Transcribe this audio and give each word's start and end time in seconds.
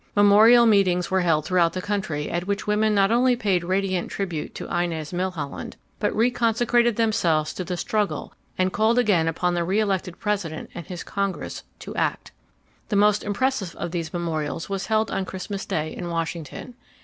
Memorial 0.15 0.65
meetings 0.65 1.11
were 1.11 1.21
held 1.21 1.45
throughout 1.45 1.73
the 1.73 1.79
country 1.79 2.27
at 2.31 2.47
which 2.47 2.65
women 2.65 2.95
not 2.95 3.11
only 3.11 3.35
paid 3.35 3.63
radiant 3.63 4.09
tribute 4.09 4.55
to 4.55 4.65
Inez 4.75 5.13
Milholland, 5.13 5.77
but 5.99 6.11
reconsecrated 6.15 6.95
themselves 6.95 7.53
to 7.53 7.63
the 7.63 7.77
struggle 7.77 8.33
and 8.57 8.73
called 8.73 8.97
again 8.97 9.27
upon 9.27 9.53
the 9.53 9.63
reelected 9.63 10.17
President 10.19 10.71
and 10.73 10.87
his 10.87 11.03
Congress 11.03 11.61
to 11.77 11.95
act. 11.95 12.31
The 12.89 12.95
most 12.95 13.23
impressive 13.23 13.75
of 13.75 13.91
these 13.91 14.11
memorials 14.11 14.67
was 14.69 14.87
held 14.87 15.11
on 15.11 15.23
Christmas 15.23 15.67
Day 15.67 15.95
in 15.95 16.09
Washington. 16.09 16.73